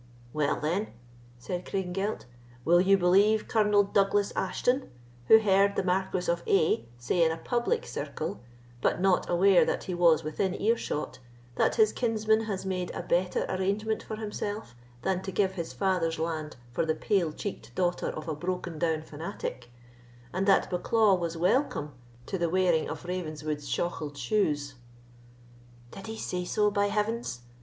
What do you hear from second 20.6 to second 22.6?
Bucklaw was welcome to the